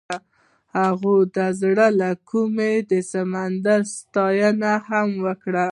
هغې 0.77 1.17
د 1.35 1.37
زړه 1.61 1.87
له 2.01 2.09
کومې 2.29 2.73
د 2.91 2.93
سمندر 3.11 3.79
ستاینه 3.97 4.73
هم 4.89 5.09
وکړه. 5.25 5.67